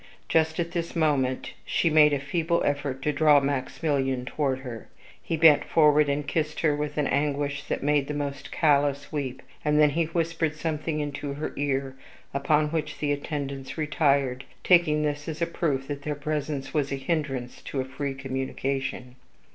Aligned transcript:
Just 0.27 0.59
at 0.59 0.71
this 0.71 0.95
moment 0.95 1.53
she 1.63 1.91
made 1.91 2.11
a 2.11 2.17
feeble 2.19 2.63
effort 2.65 3.03
to 3.03 3.13
draw 3.13 3.39
Maximilian 3.39 4.25
toward 4.25 4.61
her; 4.61 4.87
he 5.21 5.37
bent 5.37 5.63
forward 5.63 6.09
and 6.09 6.25
kissed 6.27 6.61
her 6.61 6.75
with 6.75 6.97
an 6.97 7.05
anguish 7.05 7.65
that 7.65 7.83
made 7.83 8.07
the 8.07 8.15
most 8.15 8.51
callous 8.51 9.11
weep, 9.11 9.43
and 9.63 9.79
then 9.79 9.91
he 9.91 10.05
whispered 10.05 10.55
something 10.55 10.99
into 10.99 11.33
her 11.33 11.53
ear, 11.55 11.95
upon 12.33 12.69
which 12.69 12.97
the 12.97 13.11
attendants 13.11 13.77
retired, 13.77 14.43
taking 14.63 15.03
this 15.03 15.27
as 15.27 15.39
a 15.39 15.45
proof 15.45 15.87
that 15.87 16.01
their 16.01 16.15
presence 16.15 16.73
was 16.73 16.91
a 16.91 16.95
hindrance 16.95 17.61
to 17.61 17.79
a 17.79 17.85
free 17.85 18.15
communication. 18.15 19.17